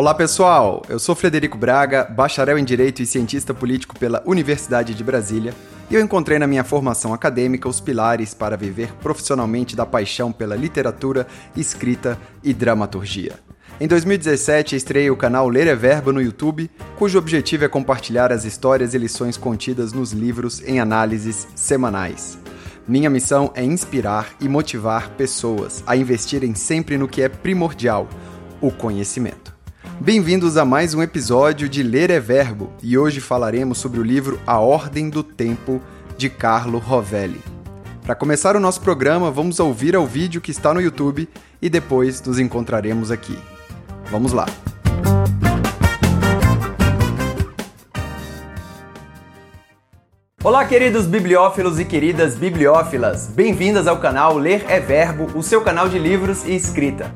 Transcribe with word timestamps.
Olá 0.00 0.14
pessoal, 0.14 0.80
eu 0.88 0.98
sou 0.98 1.14
Frederico 1.14 1.58
Braga, 1.58 2.04
bacharel 2.04 2.56
em 2.56 2.64
Direito 2.64 3.02
e 3.02 3.06
cientista 3.06 3.52
político 3.52 3.98
pela 3.98 4.22
Universidade 4.24 4.94
de 4.94 5.04
Brasília, 5.04 5.52
e 5.90 5.94
eu 5.94 6.00
encontrei 6.00 6.38
na 6.38 6.46
minha 6.46 6.64
formação 6.64 7.12
acadêmica 7.12 7.68
os 7.68 7.80
pilares 7.80 8.32
para 8.32 8.56
viver 8.56 8.94
profissionalmente 9.02 9.76
da 9.76 9.84
paixão 9.84 10.32
pela 10.32 10.56
literatura, 10.56 11.26
escrita 11.54 12.18
e 12.42 12.54
dramaturgia. 12.54 13.34
Em 13.78 13.86
2017, 13.86 14.74
estreiei 14.74 15.10
o 15.10 15.16
canal 15.18 15.50
Ler 15.50 15.66
é 15.66 15.76
Verbo 15.76 16.14
no 16.14 16.22
YouTube, 16.22 16.70
cujo 16.96 17.18
objetivo 17.18 17.66
é 17.66 17.68
compartilhar 17.68 18.32
as 18.32 18.46
histórias 18.46 18.94
e 18.94 18.98
lições 18.98 19.36
contidas 19.36 19.92
nos 19.92 20.12
livros 20.12 20.62
em 20.62 20.80
análises 20.80 21.46
semanais. 21.54 22.38
Minha 22.88 23.10
missão 23.10 23.52
é 23.54 23.62
inspirar 23.62 24.30
e 24.40 24.48
motivar 24.48 25.10
pessoas 25.10 25.84
a 25.86 25.94
investirem 25.94 26.54
sempre 26.54 26.96
no 26.96 27.06
que 27.06 27.20
é 27.20 27.28
primordial: 27.28 28.08
o 28.62 28.70
conhecimento. 28.70 29.59
Bem-vindos 30.02 30.56
a 30.56 30.64
mais 30.64 30.94
um 30.94 31.02
episódio 31.02 31.68
de 31.68 31.82
Ler 31.82 32.08
é 32.08 32.18
Verbo 32.18 32.72
e 32.82 32.96
hoje 32.96 33.20
falaremos 33.20 33.76
sobre 33.76 34.00
o 34.00 34.02
livro 34.02 34.40
A 34.46 34.58
Ordem 34.58 35.10
do 35.10 35.22
Tempo 35.22 35.78
de 36.16 36.30
Carlo 36.30 36.78
Rovelli. 36.78 37.42
Para 38.02 38.14
começar 38.14 38.56
o 38.56 38.60
nosso 38.60 38.80
programa, 38.80 39.30
vamos 39.30 39.60
ouvir 39.60 39.94
ao 39.94 40.06
vídeo 40.06 40.40
que 40.40 40.50
está 40.50 40.72
no 40.72 40.80
YouTube 40.80 41.28
e 41.60 41.68
depois 41.68 42.22
nos 42.22 42.38
encontraremos 42.38 43.10
aqui. 43.10 43.38
Vamos 44.10 44.32
lá! 44.32 44.46
Olá, 50.42 50.64
queridos 50.64 51.04
bibliófilos 51.04 51.78
e 51.78 51.84
queridas 51.84 52.36
bibliófilas! 52.36 53.26
Bem-vindas 53.26 53.86
ao 53.86 53.98
canal 53.98 54.38
Ler 54.38 54.64
é 54.66 54.80
Verbo, 54.80 55.30
o 55.38 55.42
seu 55.42 55.60
canal 55.60 55.90
de 55.90 55.98
livros 55.98 56.46
e 56.46 56.56
escrita. 56.56 57.12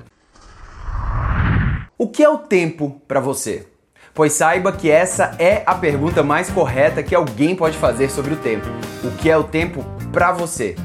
O 2.04 2.08
que 2.08 2.22
é 2.22 2.28
o 2.28 2.36
tempo 2.36 3.00
para 3.08 3.18
você? 3.18 3.66
Pois 4.12 4.34
saiba 4.34 4.70
que 4.70 4.90
essa 4.90 5.34
é 5.38 5.62
a 5.64 5.74
pergunta 5.74 6.22
mais 6.22 6.50
correta 6.50 7.02
que 7.02 7.14
alguém 7.14 7.56
pode 7.56 7.78
fazer 7.78 8.10
sobre 8.10 8.34
o 8.34 8.36
tempo. 8.36 8.66
O 9.02 9.10
que 9.12 9.30
é 9.30 9.38
o 9.38 9.44
tempo 9.44 9.82
para 10.12 10.30
você? 10.30 10.76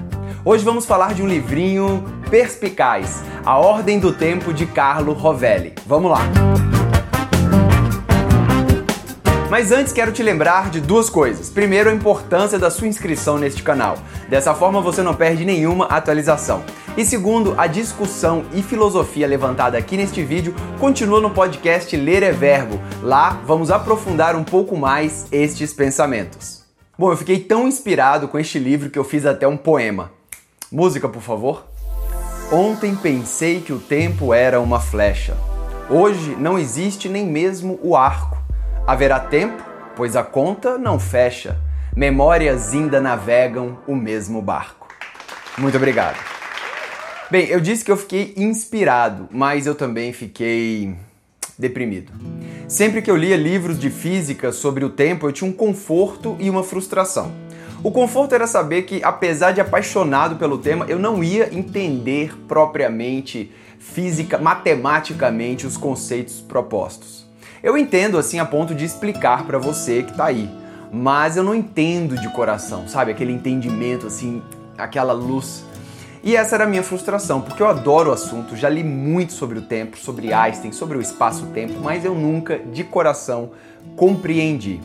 Hoje 0.45 0.63
vamos 0.63 0.85
falar 0.85 1.13
de 1.13 1.21
um 1.21 1.27
livrinho 1.27 2.01
perspicaz, 2.29 3.21
A 3.43 3.57
Ordem 3.57 3.99
do 3.99 4.13
Tempo 4.13 4.53
de 4.53 4.65
Carlo 4.65 5.11
Rovelli. 5.11 5.73
Vamos 5.85 6.09
lá! 6.09 6.21
Mas 9.49 9.71
antes 9.71 9.91
quero 9.91 10.11
te 10.11 10.21
lembrar 10.21 10.69
de 10.69 10.79
duas 10.79 11.09
coisas. 11.09 11.49
Primeiro, 11.49 11.89
a 11.89 11.93
importância 11.93 12.59
da 12.59 12.69
sua 12.69 12.87
inscrição 12.87 13.39
neste 13.39 13.63
canal. 13.63 13.97
Dessa 14.29 14.53
forma 14.53 14.79
você 14.79 15.01
não 15.01 15.15
perde 15.15 15.43
nenhuma 15.43 15.85
atualização. 15.85 16.63
E 16.95 17.03
segundo, 17.03 17.55
a 17.57 17.65
discussão 17.65 18.45
e 18.53 18.61
filosofia 18.61 19.25
levantada 19.25 19.75
aqui 19.75 19.97
neste 19.97 20.21
vídeo 20.23 20.53
continua 20.79 21.19
no 21.19 21.31
podcast 21.31 21.97
Ler 21.97 22.21
é 22.21 22.31
Verbo. 22.31 22.79
Lá 23.01 23.41
vamos 23.43 23.71
aprofundar 23.71 24.35
um 24.35 24.43
pouco 24.43 24.77
mais 24.77 25.25
estes 25.31 25.73
pensamentos. 25.73 26.63
Bom, 26.95 27.11
eu 27.11 27.17
fiquei 27.17 27.39
tão 27.39 27.67
inspirado 27.67 28.27
com 28.27 28.37
este 28.37 28.59
livro 28.59 28.91
que 28.91 28.99
eu 28.99 29.03
fiz 29.03 29.25
até 29.25 29.47
um 29.47 29.57
poema. 29.57 30.11
Música, 30.71 31.09
por 31.09 31.23
favor. 31.23 31.65
Ontem 32.51 32.95
pensei 32.95 33.61
que 33.61 33.73
o 33.73 33.79
tempo 33.79 34.31
era 34.31 34.61
uma 34.61 34.79
flecha. 34.79 35.35
Hoje 35.89 36.35
não 36.35 36.59
existe 36.59 37.09
nem 37.09 37.25
mesmo 37.25 37.79
o 37.81 37.95
arco. 37.95 38.38
Haverá 38.89 39.19
tempo, 39.19 39.63
pois 39.95 40.15
a 40.15 40.23
conta 40.23 40.75
não 40.75 40.99
fecha. 40.99 41.55
Memórias 41.95 42.73
ainda 42.73 42.99
navegam 42.99 43.77
o 43.85 43.95
mesmo 43.95 44.41
barco. 44.41 44.87
Muito 45.59 45.77
obrigado. 45.77 46.17
Bem, 47.29 47.45
eu 47.49 47.59
disse 47.59 47.85
que 47.85 47.91
eu 47.91 47.95
fiquei 47.95 48.33
inspirado, 48.35 49.29
mas 49.29 49.67
eu 49.67 49.75
também 49.75 50.11
fiquei 50.11 50.95
deprimido. 51.55 52.11
Sempre 52.67 53.03
que 53.03 53.11
eu 53.11 53.15
lia 53.15 53.37
livros 53.37 53.77
de 53.77 53.91
física 53.91 54.51
sobre 54.51 54.83
o 54.83 54.89
tempo, 54.89 55.27
eu 55.27 55.31
tinha 55.31 55.47
um 55.47 55.53
conforto 55.53 56.35
e 56.39 56.49
uma 56.49 56.63
frustração. 56.63 57.31
O 57.83 57.91
conforto 57.91 58.33
era 58.33 58.47
saber 58.47 58.81
que, 58.87 59.03
apesar 59.03 59.51
de 59.51 59.61
apaixonado 59.61 60.37
pelo 60.37 60.57
tema, 60.57 60.87
eu 60.89 60.97
não 60.97 61.23
ia 61.23 61.55
entender 61.55 62.35
propriamente, 62.47 63.51
física, 63.77 64.39
matematicamente, 64.39 65.67
os 65.67 65.77
conceitos 65.77 66.41
propostos. 66.41 67.28
Eu 67.61 67.77
entendo 67.77 68.17
assim 68.17 68.39
a 68.39 68.45
ponto 68.45 68.73
de 68.73 68.85
explicar 68.85 69.45
para 69.45 69.57
você 69.57 70.03
que 70.03 70.13
tá 70.13 70.25
aí, 70.25 70.49
mas 70.91 71.35
eu 71.35 71.43
não 71.43 71.53
entendo 71.53 72.17
de 72.17 72.29
coração, 72.29 72.87
sabe? 72.87 73.11
Aquele 73.11 73.33
entendimento 73.33 74.07
assim, 74.07 74.41
aquela 74.77 75.11
luz. 75.11 75.65
E 76.23 76.35
essa 76.35 76.55
era 76.55 76.63
a 76.65 76.67
minha 76.67 76.83
frustração, 76.83 77.41
porque 77.41 77.61
eu 77.61 77.67
adoro 77.67 78.09
o 78.09 78.13
assunto, 78.13 78.55
já 78.55 78.67
li 78.69 78.83
muito 78.83 79.33
sobre 79.33 79.59
o 79.59 79.61
tempo, 79.61 79.97
sobre 79.97 80.33
Einstein, 80.33 80.71
sobre 80.71 80.97
o 80.97 81.01
espaço-tempo, 81.01 81.79
mas 81.81 82.03
eu 82.03 82.13
nunca 82.13 82.59
de 82.59 82.83
coração 82.83 83.51
compreendi. 83.95 84.81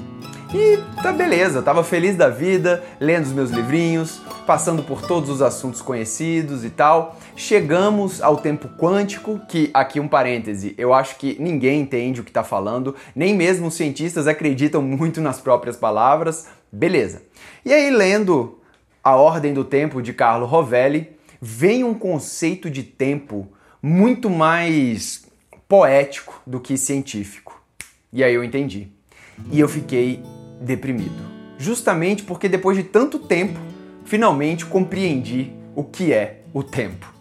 E 0.55 0.79
tá 1.03 1.13
beleza, 1.13 1.61
tava 1.61 1.83
feliz 1.83 2.15
da 2.15 2.29
vida, 2.29 2.81
lendo 3.01 3.25
os 3.25 3.33
meus 3.33 3.51
livrinhos, 3.51 4.21
passando 4.47 4.85
por 4.85 5.03
todos 5.03 5.29
os 5.29 5.43
assuntos 5.43 5.83
conhecidos 5.83 6.65
e 6.65 6.71
tal. 6.71 7.19
Chegamos 7.35 8.23
ao 8.23 8.37
tempo 8.37 8.69
quântico, 8.79 9.41
que 9.49 9.69
aqui 9.75 9.99
um 9.99 10.07
parêntese, 10.07 10.73
eu 10.79 10.95
acho 10.95 11.17
que 11.17 11.37
ninguém 11.41 11.81
entende 11.81 12.21
o 12.21 12.25
que 12.25 12.31
tá 12.31 12.45
falando, 12.45 12.95
nem 13.17 13.35
mesmo 13.35 13.67
os 13.67 13.75
cientistas 13.75 14.29
acreditam 14.29 14.81
muito 14.81 15.21
nas 15.21 15.41
próprias 15.41 15.77
palavras. 15.77 16.47
Beleza. 16.71 17.23
E 17.65 17.73
aí 17.73 17.91
lendo 17.91 18.61
A 19.03 19.17
Ordem 19.17 19.53
do 19.53 19.65
Tempo 19.65 20.01
de 20.01 20.13
Carlo 20.13 20.47
Rovelli, 20.47 21.17
vem 21.41 21.83
um 21.83 21.95
conceito 21.95 22.71
de 22.71 22.85
tempo 22.85 23.49
muito 23.83 24.31
mais 24.31 25.25
poético 25.69 26.41
do 26.47 26.61
que 26.61 26.79
científico. 26.79 27.61
E 28.13 28.23
aí 28.23 28.33
eu 28.33 28.45
entendi. 28.45 28.87
E 29.51 29.59
eu 29.59 29.69
fiquei 29.69 30.23
deprimido. 30.61 31.23
Justamente 31.59 32.23
porque 32.23 32.49
depois 32.49 32.77
de 32.77 32.83
tanto 32.83 33.19
tempo, 33.19 33.59
finalmente 34.05 34.67
compreendi 34.67 35.53
o 35.75 35.85
que 35.85 36.13
é 36.13 36.43
o 36.53 36.63
tempo. 36.63 37.13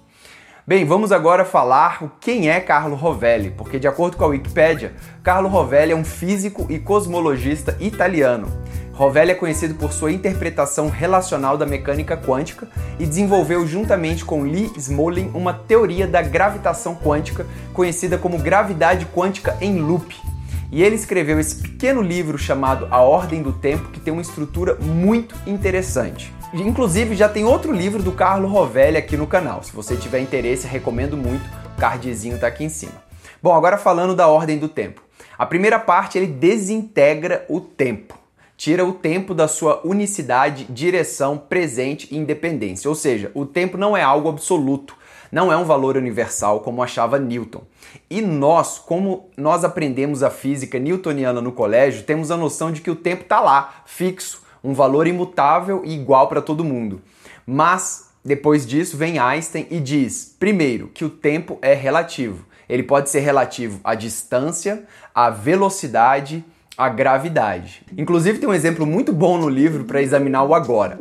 Bem, 0.65 0.85
vamos 0.85 1.11
agora 1.11 1.43
falar 1.43 2.17
quem 2.21 2.49
é 2.49 2.61
Carlo 2.61 2.95
Rovelli, 2.95 3.51
porque 3.51 3.77
de 3.77 3.87
acordo 3.87 4.15
com 4.15 4.23
a 4.23 4.27
Wikipédia, 4.27 4.93
Carlo 5.21 5.49
Rovelli 5.49 5.91
é 5.91 5.95
um 5.95 6.05
físico 6.05 6.65
e 6.69 6.79
cosmologista 6.79 7.75
italiano. 7.81 8.47
Rovelli 8.93 9.31
é 9.31 9.35
conhecido 9.35 9.73
por 9.73 9.91
sua 9.91 10.11
interpretação 10.11 10.87
relacional 10.87 11.57
da 11.57 11.65
mecânica 11.65 12.15
quântica 12.15 12.69
e 12.99 13.05
desenvolveu 13.05 13.67
juntamente 13.67 14.23
com 14.23 14.43
Lee 14.43 14.71
Smolin 14.77 15.31
uma 15.33 15.51
teoria 15.53 16.07
da 16.07 16.21
gravitação 16.21 16.95
quântica 16.95 17.45
conhecida 17.73 18.17
como 18.17 18.37
gravidade 18.37 19.05
quântica 19.07 19.57
em 19.59 19.81
loop, 19.81 20.15
e 20.73 20.81
ele 20.81 20.95
escreveu 20.95 21.39
esse 21.39 21.57
pequeno 21.57 22.01
livro 22.01 22.35
chamado 22.35 22.87
A 22.89 22.99
Ordem 22.99 23.43
do 23.43 23.53
Tempo, 23.53 23.89
que 23.89 23.99
tem 23.99 24.11
uma 24.11 24.23
estrutura 24.23 24.73
muito 24.81 25.35
interessante. 25.45 26.33
Inclusive, 26.51 27.15
já 27.15 27.29
tem 27.29 27.45
outro 27.45 27.71
livro 27.71 28.01
do 28.01 28.11
Carlo 28.11 28.47
Rovelli 28.47 28.97
aqui 28.97 29.15
no 29.15 29.27
canal. 29.27 29.61
Se 29.61 29.71
você 29.71 29.95
tiver 29.95 30.19
interesse, 30.19 30.65
recomendo 30.65 31.15
muito. 31.15 31.45
O 31.45 31.79
cardzinho 31.79 32.33
está 32.33 32.47
aqui 32.47 32.63
em 32.63 32.69
cima. 32.69 33.03
Bom, 33.39 33.53
agora 33.53 33.77
falando 33.77 34.15
da 34.15 34.27
Ordem 34.27 34.57
do 34.57 34.67
Tempo. 34.67 35.03
A 35.37 35.45
primeira 35.45 35.77
parte 35.77 36.17
ele 36.17 36.25
desintegra 36.25 37.45
o 37.47 37.61
tempo. 37.61 38.17
Tira 38.57 38.83
o 38.83 38.93
tempo 38.93 39.35
da 39.35 39.47
sua 39.47 39.79
unicidade, 39.85 40.65
direção, 40.67 41.37
presente 41.37 42.07
e 42.09 42.17
independência. 42.17 42.89
Ou 42.89 42.95
seja, 42.95 43.29
o 43.35 43.45
tempo 43.45 43.77
não 43.77 43.95
é 43.95 44.01
algo 44.01 44.27
absoluto 44.27 44.95
não 45.33 45.51
é 45.51 45.57
um 45.57 45.63
valor 45.63 45.97
universal 45.97 46.59
como 46.59 46.83
achava 46.83 47.17
Newton. 47.17 47.63
E 48.07 48.21
nós, 48.21 48.77
como 48.77 49.31
nós 49.35 49.63
aprendemos 49.63 50.21
a 50.21 50.29
física 50.29 50.77
newtoniana 50.77 51.41
no 51.41 51.51
colégio, 51.51 52.03
temos 52.03 52.29
a 52.29 52.37
noção 52.37 52.71
de 52.71 52.81
que 52.81 52.91
o 52.91 52.95
tempo 52.95 53.23
está 53.23 53.39
lá, 53.39 53.81
fixo, 53.83 54.43
um 54.63 54.75
valor 54.75 55.07
imutável 55.07 55.81
e 55.83 55.95
igual 55.95 56.27
para 56.27 56.39
todo 56.39 56.63
mundo. 56.63 57.01
Mas 57.47 58.11
depois 58.23 58.63
disso 58.63 58.95
vem 58.95 59.17
Einstein 59.17 59.65
e 59.71 59.79
diz, 59.79 60.35
primeiro, 60.37 60.91
que 60.93 61.03
o 61.03 61.09
tempo 61.09 61.57
é 61.63 61.73
relativo. 61.73 62.45
Ele 62.69 62.83
pode 62.83 63.09
ser 63.09 63.21
relativo 63.21 63.79
à 63.83 63.95
distância, 63.95 64.83
à 65.15 65.31
velocidade, 65.31 66.45
à 66.77 66.89
gravidade. 66.89 67.83
Inclusive 67.97 68.37
tem 68.37 68.47
um 68.47 68.53
exemplo 68.53 68.85
muito 68.85 69.11
bom 69.11 69.39
no 69.39 69.49
livro 69.49 69.83
para 69.83 70.01
examinar 70.01 70.43
o 70.43 70.53
agora. 70.53 70.99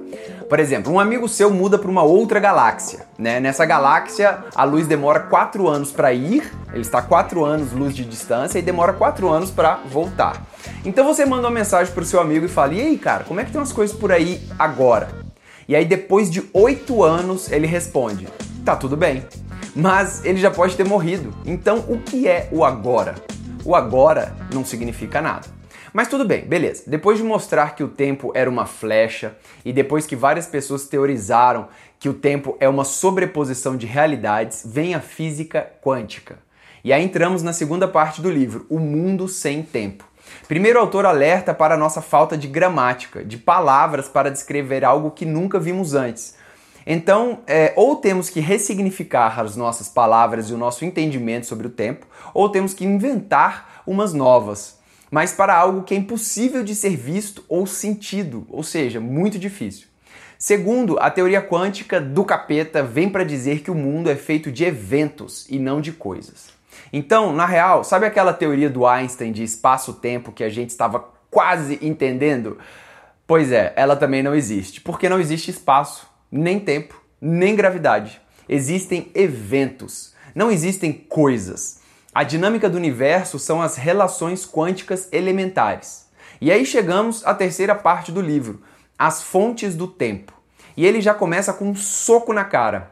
Por 0.52 0.60
exemplo, 0.60 0.92
um 0.92 1.00
amigo 1.00 1.26
seu 1.30 1.50
muda 1.50 1.78
para 1.78 1.90
uma 1.90 2.02
outra 2.02 2.38
galáxia. 2.38 3.06
Né? 3.18 3.40
Nessa 3.40 3.64
galáxia, 3.64 4.44
a 4.54 4.64
luz 4.64 4.86
demora 4.86 5.20
4 5.20 5.66
anos 5.66 5.90
para 5.90 6.12
ir, 6.12 6.52
ele 6.74 6.82
está 6.82 7.00
4 7.00 7.42
anos 7.42 7.72
luz 7.72 7.96
de 7.96 8.04
distância 8.04 8.58
e 8.58 8.62
demora 8.62 8.92
4 8.92 9.30
anos 9.30 9.50
para 9.50 9.76
voltar. 9.86 10.44
Então 10.84 11.06
você 11.06 11.24
manda 11.24 11.48
uma 11.48 11.50
mensagem 11.50 11.90
para 11.94 12.02
o 12.02 12.04
seu 12.04 12.20
amigo 12.20 12.44
e 12.44 12.50
fala: 12.50 12.74
E 12.74 12.82
aí, 12.82 12.98
cara, 12.98 13.24
como 13.24 13.40
é 13.40 13.46
que 13.46 13.50
tem 13.50 13.58
umas 13.58 13.72
coisas 13.72 13.96
por 13.96 14.12
aí 14.12 14.46
agora? 14.58 15.08
E 15.66 15.74
aí, 15.74 15.86
depois 15.86 16.30
de 16.30 16.44
8 16.52 17.02
anos, 17.02 17.50
ele 17.50 17.66
responde: 17.66 18.28
Tá 18.62 18.76
tudo 18.76 18.94
bem. 18.94 19.24
Mas 19.74 20.22
ele 20.22 20.38
já 20.38 20.50
pode 20.50 20.76
ter 20.76 20.84
morrido. 20.84 21.32
Então, 21.46 21.78
o 21.88 21.96
que 21.96 22.28
é 22.28 22.50
o 22.52 22.62
agora? 22.62 23.14
O 23.64 23.74
agora 23.74 24.36
não 24.52 24.66
significa 24.66 25.22
nada. 25.22 25.46
Mas 25.92 26.08
tudo 26.08 26.24
bem, 26.24 26.42
beleza. 26.44 26.84
Depois 26.86 27.18
de 27.18 27.24
mostrar 27.24 27.74
que 27.74 27.84
o 27.84 27.88
tempo 27.88 28.32
era 28.34 28.48
uma 28.48 28.64
flecha 28.64 29.36
e 29.64 29.72
depois 29.72 30.06
que 30.06 30.16
várias 30.16 30.46
pessoas 30.46 30.86
teorizaram 30.86 31.68
que 31.98 32.08
o 32.08 32.14
tempo 32.14 32.56
é 32.58 32.68
uma 32.68 32.84
sobreposição 32.84 33.76
de 33.76 33.86
realidades, 33.86 34.62
vem 34.64 34.94
a 34.94 35.00
física 35.00 35.70
quântica. 35.82 36.38
E 36.82 36.92
aí 36.92 37.04
entramos 37.04 37.42
na 37.42 37.52
segunda 37.52 37.86
parte 37.86 38.22
do 38.22 38.30
livro, 38.30 38.66
O 38.68 38.78
Mundo 38.78 39.28
Sem 39.28 39.62
Tempo. 39.62 40.04
Primeiro, 40.48 40.78
o 40.78 40.82
autor 40.82 41.04
alerta 41.04 41.52
para 41.52 41.74
a 41.74 41.78
nossa 41.78 42.00
falta 42.00 42.36
de 42.36 42.48
gramática, 42.48 43.22
de 43.22 43.36
palavras 43.36 44.08
para 44.08 44.30
descrever 44.30 44.84
algo 44.84 45.10
que 45.10 45.26
nunca 45.26 45.60
vimos 45.60 45.94
antes. 45.94 46.36
Então, 46.86 47.40
é, 47.46 47.72
ou 47.76 47.96
temos 47.96 48.28
que 48.28 48.40
ressignificar 48.40 49.38
as 49.38 49.56
nossas 49.56 49.88
palavras 49.88 50.50
e 50.50 50.54
o 50.54 50.58
nosso 50.58 50.84
entendimento 50.84 51.46
sobre 51.46 51.66
o 51.66 51.70
tempo, 51.70 52.06
ou 52.34 52.48
temos 52.48 52.74
que 52.74 52.84
inventar 52.84 53.82
umas 53.86 54.12
novas, 54.12 54.81
mas 55.12 55.30
para 55.30 55.54
algo 55.54 55.82
que 55.82 55.92
é 55.92 55.98
impossível 55.98 56.64
de 56.64 56.74
ser 56.74 56.96
visto 56.96 57.44
ou 57.46 57.66
sentido, 57.66 58.46
ou 58.48 58.62
seja, 58.62 58.98
muito 58.98 59.38
difícil. 59.38 59.86
Segundo, 60.38 60.98
a 60.98 61.10
teoria 61.10 61.42
quântica 61.42 62.00
do 62.00 62.24
capeta 62.24 62.82
vem 62.82 63.10
para 63.10 63.22
dizer 63.22 63.60
que 63.60 63.70
o 63.70 63.74
mundo 63.74 64.08
é 64.08 64.16
feito 64.16 64.50
de 64.50 64.64
eventos 64.64 65.46
e 65.50 65.58
não 65.58 65.82
de 65.82 65.92
coisas. 65.92 66.48
Então, 66.90 67.30
na 67.30 67.44
real, 67.44 67.84
sabe 67.84 68.06
aquela 68.06 68.32
teoria 68.32 68.70
do 68.70 68.86
Einstein 68.86 69.32
de 69.32 69.42
espaço-tempo 69.42 70.32
que 70.32 70.42
a 70.42 70.48
gente 70.48 70.70
estava 70.70 71.10
quase 71.30 71.78
entendendo? 71.82 72.56
Pois 73.26 73.52
é, 73.52 73.74
ela 73.76 73.94
também 73.94 74.22
não 74.22 74.34
existe, 74.34 74.80
porque 74.80 75.10
não 75.10 75.20
existe 75.20 75.50
espaço, 75.50 76.06
nem 76.30 76.58
tempo, 76.58 76.98
nem 77.20 77.54
gravidade. 77.54 78.18
Existem 78.48 79.10
eventos, 79.14 80.14
não 80.34 80.50
existem 80.50 80.90
coisas. 80.90 81.81
A 82.14 82.24
dinâmica 82.24 82.68
do 82.68 82.76
universo 82.76 83.38
são 83.38 83.62
as 83.62 83.76
relações 83.76 84.46
quânticas 84.46 85.08
elementares. 85.10 86.10
E 86.42 86.52
aí 86.52 86.66
chegamos 86.66 87.24
à 87.24 87.32
terceira 87.32 87.74
parte 87.74 88.12
do 88.12 88.20
livro, 88.20 88.60
as 88.98 89.22
fontes 89.22 89.74
do 89.74 89.88
tempo. 89.88 90.34
E 90.76 90.84
ele 90.84 91.00
já 91.00 91.14
começa 91.14 91.54
com 91.54 91.70
um 91.70 91.74
soco 91.74 92.34
na 92.34 92.44
cara. 92.44 92.90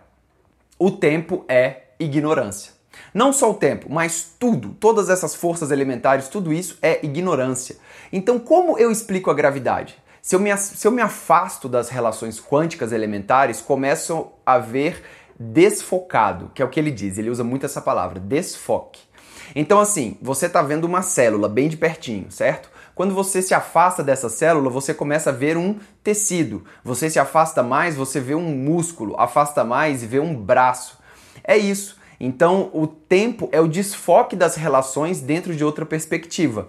O 0.79 0.91
tempo 0.91 1.45
é 1.49 1.89
ignorância. 1.99 2.73
Não 3.13 3.31
só 3.31 3.51
o 3.51 3.55
tempo, 3.55 3.93
mas 3.93 4.35
tudo, 4.39 4.71
todas 4.81 5.11
essas 5.11 5.35
forças 5.35 5.71
elementares, 5.71 6.29
tudo 6.29 6.51
isso 6.51 6.79
é 6.81 7.05
ignorância. 7.05 7.77
Então, 8.11 8.39
como 8.39 8.79
eu 8.79 8.91
explico 8.91 9.31
a 9.31 9.35
gravidade? 9.35 9.99
Se 10.23 10.35
eu 10.35 10.41
me, 10.41 10.57
se 10.57 10.87
eu 10.87 10.93
me 10.93 11.03
afasto 11.03 11.69
das 11.69 11.91
relações 11.91 12.41
quânticas 12.41 12.91
elementares, 12.91 13.61
começo 13.61 14.29
a 14.47 14.57
ver 14.57 15.05
desfocado, 15.39 16.51
que 16.55 16.63
é 16.63 16.65
o 16.65 16.71
que 16.71 16.81
ele 16.81 16.91
diz, 16.91 17.19
ele 17.19 17.29
usa 17.29 17.45
muito 17.45 17.67
essa 17.67 17.83
palavra, 17.83 18.19
desfoque. 18.19 19.10
Então, 19.55 19.81
assim, 19.81 20.17
você 20.21 20.47
está 20.47 20.63
vendo 20.63 20.85
uma 20.85 21.03
célula 21.03 21.49
bem 21.49 21.69
de 21.69 21.77
pertinho, 21.77 22.31
certo? 22.31 22.71
Quando 22.95 23.15
você 23.15 23.41
se 23.41 23.55
afasta 23.55 24.03
dessa 24.03 24.29
célula, 24.29 24.69
você 24.69 24.93
começa 24.93 25.31
a 25.31 25.33
ver 25.33 25.57
um 25.57 25.79
tecido. 26.05 26.65
Você 26.85 27.09
se 27.09 27.19
afasta 27.19 27.63
mais, 27.63 27.97
você 27.97 28.21
vê 28.21 28.35
um 28.35 28.55
músculo, 28.55 29.17
afasta 29.19 29.65
mais 29.65 30.03
e 30.03 30.07
vê 30.07 30.21
um 30.21 30.35
braço. 30.35 30.99
É 31.43 31.57
isso. 31.57 31.99
Então, 32.19 32.71
o 32.75 32.87
tempo 32.87 33.49
é 33.53 33.61
o 33.61 33.69
desfoque 33.69 34.37
das 34.37 34.55
relações 34.55 35.21
dentro 35.21 35.57
de 35.57 35.65
outra 35.65 35.87
perspectiva. 35.87 36.69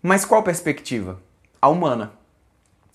Mas 0.00 0.24
qual 0.24 0.42
perspectiva? 0.42 1.20
A 1.60 1.68
humana. 1.68 2.12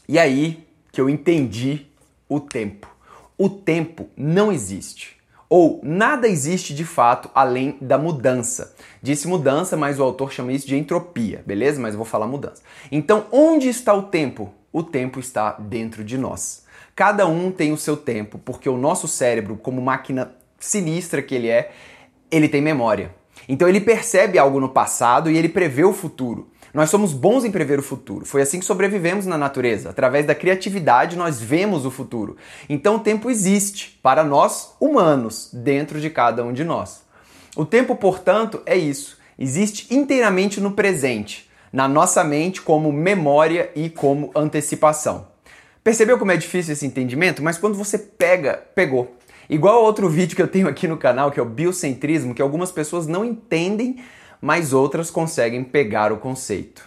E 0.07 0.17
aí 0.17 0.65
que 0.91 1.01
eu 1.01 1.09
entendi 1.09 1.87
o 2.29 2.39
tempo. 2.39 2.87
O 3.37 3.49
tempo 3.49 4.09
não 4.15 4.51
existe 4.51 5.18
ou 5.49 5.79
nada 5.83 6.27
existe 6.27 6.73
de 6.73 6.85
fato 6.85 7.29
além 7.33 7.75
da 7.81 7.97
mudança. 7.97 8.75
Disse 9.01 9.27
mudança, 9.27 9.75
mas 9.75 9.99
o 9.99 10.03
autor 10.03 10.31
chama 10.31 10.53
isso 10.53 10.67
de 10.67 10.77
entropia, 10.77 11.43
beleza? 11.45 11.81
Mas 11.81 11.93
eu 11.93 11.97
vou 11.97 12.05
falar 12.05 12.27
mudança. 12.27 12.61
Então, 12.91 13.25
onde 13.31 13.67
está 13.67 13.93
o 13.93 14.03
tempo? 14.03 14.53
O 14.71 14.83
tempo 14.83 15.19
está 15.19 15.53
dentro 15.53 16.03
de 16.03 16.17
nós. 16.17 16.63
Cada 16.95 17.25
um 17.25 17.49
tem 17.49 17.71
o 17.71 17.77
seu 17.77 17.97
tempo, 17.97 18.37
porque 18.37 18.69
o 18.69 18.77
nosso 18.77 19.07
cérebro, 19.07 19.57
como 19.57 19.81
máquina 19.81 20.35
sinistra 20.59 21.21
que 21.21 21.33
ele 21.33 21.47
é, 21.47 21.71
ele 22.29 22.47
tem 22.47 22.61
memória. 22.61 23.15
Então 23.47 23.67
ele 23.67 23.81
percebe 23.81 24.37
algo 24.37 24.59
no 24.59 24.69
passado 24.69 25.31
e 25.31 25.37
ele 25.37 25.49
prevê 25.49 25.83
o 25.83 25.93
futuro. 25.93 26.51
Nós 26.73 26.89
somos 26.89 27.13
bons 27.13 27.43
em 27.43 27.51
prever 27.51 27.79
o 27.79 27.83
futuro. 27.83 28.25
Foi 28.25 28.41
assim 28.41 28.59
que 28.59 28.65
sobrevivemos 28.65 29.25
na 29.25 29.37
natureza. 29.37 29.89
Através 29.89 30.25
da 30.25 30.35
criatividade, 30.35 31.17
nós 31.17 31.41
vemos 31.41 31.85
o 31.85 31.91
futuro. 31.91 32.37
Então, 32.67 32.97
o 32.97 32.99
tempo 32.99 33.29
existe 33.29 33.99
para 34.03 34.23
nós 34.23 34.75
humanos, 34.79 35.49
dentro 35.51 35.99
de 35.99 36.09
cada 36.09 36.43
um 36.43 36.53
de 36.53 36.63
nós. 36.63 37.01
O 37.55 37.65
tempo, 37.65 37.95
portanto, 37.95 38.61
é 38.65 38.77
isso. 38.77 39.17
Existe 39.37 39.93
inteiramente 39.93 40.61
no 40.61 40.71
presente, 40.71 41.49
na 41.73 41.87
nossa 41.87 42.23
mente, 42.23 42.61
como 42.61 42.91
memória 42.91 43.71
e 43.75 43.89
como 43.89 44.31
antecipação. 44.35 45.27
Percebeu 45.83 46.19
como 46.19 46.31
é 46.31 46.37
difícil 46.37 46.73
esse 46.73 46.85
entendimento? 46.85 47.41
Mas 47.41 47.57
quando 47.57 47.75
você 47.75 47.97
pega, 47.97 48.63
pegou. 48.75 49.15
Igual 49.49 49.83
outro 49.83 50.07
vídeo 50.07 50.35
que 50.35 50.41
eu 50.41 50.47
tenho 50.47 50.67
aqui 50.67 50.87
no 50.87 50.97
canal, 50.97 51.31
que 51.31 51.39
é 51.39 51.43
o 51.43 51.45
biocentrismo, 51.45 52.35
que 52.35 52.41
algumas 52.41 52.71
pessoas 52.71 53.07
não 53.07 53.25
entendem 53.25 53.97
mas 54.41 54.73
outras 54.73 55.11
conseguem 55.11 55.63
pegar 55.63 56.11
o 56.11 56.17
conceito. 56.17 56.83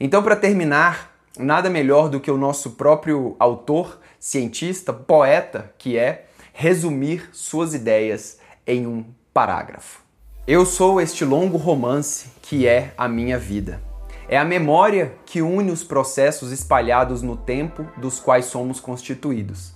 Então, 0.00 0.22
para 0.22 0.36
terminar, 0.36 1.12
nada 1.38 1.68
melhor 1.68 2.08
do 2.08 2.20
que 2.20 2.30
o 2.30 2.38
nosso 2.38 2.72
próprio 2.72 3.36
autor, 3.38 3.98
cientista, 4.18 4.92
poeta, 4.92 5.72
que 5.78 5.96
é 5.96 6.26
resumir 6.52 7.30
suas 7.32 7.74
ideias 7.74 8.38
em 8.66 8.86
um 8.86 9.04
parágrafo. 9.32 10.00
Eu 10.46 10.64
sou 10.64 11.00
este 11.00 11.24
longo 11.24 11.56
romance 11.56 12.30
que 12.42 12.66
é 12.66 12.92
a 12.96 13.06
minha 13.06 13.38
vida. 13.38 13.82
É 14.28 14.36
a 14.36 14.44
memória 14.44 15.14
que 15.24 15.40
une 15.40 15.70
os 15.70 15.82
processos 15.82 16.52
espalhados 16.52 17.22
no 17.22 17.36
tempo 17.36 17.86
dos 17.96 18.18
quais 18.18 18.46
somos 18.46 18.80
constituídos. 18.80 19.72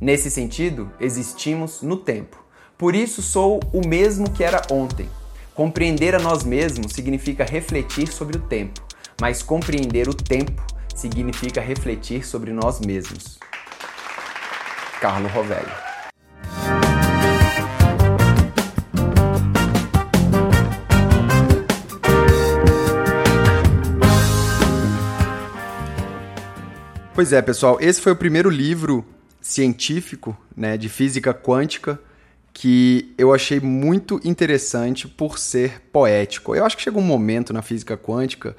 Nesse 0.00 0.30
sentido, 0.30 0.90
existimos 0.98 1.82
no 1.82 1.96
tempo. 1.96 2.42
Por 2.76 2.94
isso 2.94 3.22
sou 3.22 3.60
o 3.72 3.86
mesmo 3.86 4.30
que 4.30 4.42
era 4.42 4.62
ontem 4.70 5.08
Compreender 5.54 6.14
a 6.14 6.18
nós 6.18 6.44
mesmos 6.44 6.92
significa 6.92 7.44
refletir 7.44 8.10
sobre 8.10 8.38
o 8.38 8.40
tempo, 8.40 8.80
mas 9.20 9.42
compreender 9.42 10.08
o 10.08 10.14
tempo 10.14 10.64
significa 10.96 11.60
refletir 11.60 12.26
sobre 12.26 12.54
nós 12.54 12.80
mesmos. 12.80 13.38
Carlo 14.98 15.28
Rovelli. 15.28 15.70
Pois 27.14 27.30
é, 27.30 27.42
pessoal, 27.42 27.76
esse 27.78 28.00
foi 28.00 28.12
o 28.12 28.16
primeiro 28.16 28.48
livro 28.48 29.04
científico 29.38 30.34
né, 30.56 30.78
de 30.78 30.88
física 30.88 31.34
quântica 31.34 32.00
que 32.52 33.14
eu 33.16 33.32
achei 33.32 33.60
muito 33.60 34.20
interessante 34.24 35.08
por 35.08 35.38
ser 35.38 35.80
poético. 35.92 36.54
Eu 36.54 36.64
acho 36.64 36.76
que 36.76 36.82
chega 36.82 36.98
um 36.98 37.02
momento 37.02 37.52
na 37.52 37.62
física 37.62 37.96
quântica 37.96 38.56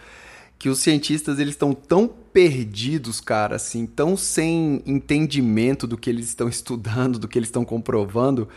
que 0.57 0.69
os 0.69 0.79
cientistas 0.79 1.39
eles 1.39 1.53
estão 1.53 1.73
tão 1.73 2.07
perdidos, 2.07 3.19
cara, 3.19 3.57
assim, 3.57 3.85
tão 3.85 4.15
sem 4.15 4.81
entendimento 4.85 5.85
do 5.85 5.97
que 5.97 6.09
eles 6.09 6.27
estão 6.27 6.47
estudando, 6.47 7.19
do 7.19 7.27
que 7.27 7.37
eles 7.37 7.49
estão 7.49 7.65
comprovando, 7.65 8.47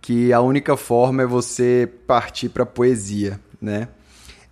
que 0.00 0.32
a 0.32 0.40
única 0.40 0.76
forma 0.76 1.22
é 1.22 1.26
você 1.26 1.88
partir 2.06 2.48
para 2.48 2.64
poesia, 2.64 3.38
né? 3.60 3.88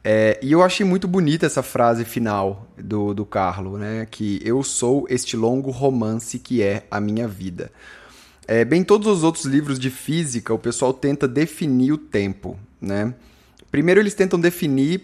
É, 0.04 0.38
e 0.42 0.52
eu 0.52 0.62
achei 0.62 0.86
muito 0.86 1.08
bonita 1.08 1.46
essa 1.46 1.62
frase 1.62 2.04
final 2.04 2.68
do, 2.76 3.12
do 3.12 3.26
Carlo, 3.26 3.78
né? 3.78 4.06
Que 4.10 4.40
eu 4.44 4.62
sou 4.62 5.06
este 5.08 5.36
longo 5.36 5.70
romance 5.70 6.38
que 6.38 6.62
é 6.62 6.86
a 6.90 7.00
minha 7.00 7.26
vida. 7.26 7.72
É, 8.50 8.64
bem, 8.64 8.82
todos 8.82 9.06
os 9.06 9.22
outros 9.22 9.44
livros 9.44 9.78
de 9.78 9.90
física, 9.90 10.54
o 10.54 10.58
pessoal 10.58 10.94
tenta 10.94 11.28
definir 11.28 11.92
o 11.92 11.98
tempo, 11.98 12.58
né? 12.80 13.12
Primeiro 13.70 14.00
eles 14.00 14.14
tentam 14.14 14.40
definir 14.40 15.02